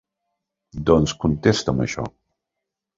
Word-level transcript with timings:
Doncs 0.89 1.15
contesta'm 1.27 1.87
això. 1.87 2.11